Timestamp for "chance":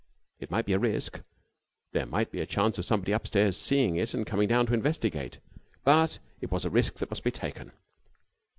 2.47-2.79